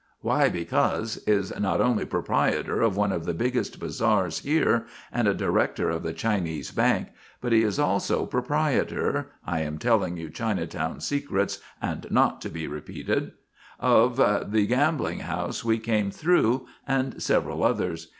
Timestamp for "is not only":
1.27-2.05